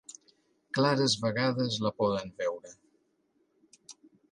[0.77, 2.75] Clares vegades la poden veure.